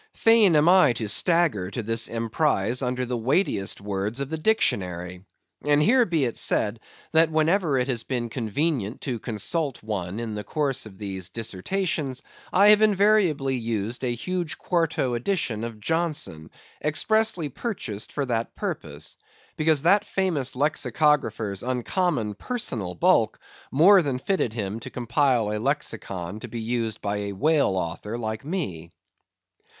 [0.15, 5.25] Fain am I to stagger to this emprise under the weightiest words of the dictionary.
[5.63, 6.79] And here be it said,
[7.11, 12.23] that whenever it has been convenient to consult one in the course of these dissertations,
[12.51, 16.49] I have invariably used a huge quarto edition of Johnson,
[16.83, 19.17] expressly purchased for that purpose;
[19.55, 23.37] because that famous lexicographer's uncommon personal bulk
[23.71, 28.43] more fitted him to compile a lexicon to be used by a whale author like
[28.43, 28.89] me.